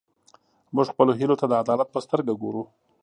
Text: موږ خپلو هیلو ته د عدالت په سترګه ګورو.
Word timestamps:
موږ 0.75 0.85
خپلو 0.91 1.11
هیلو 1.19 1.39
ته 1.41 1.45
د 1.47 1.53
عدالت 1.63 1.87
په 1.91 1.99
سترګه 2.05 2.33
ګورو. 2.41 2.63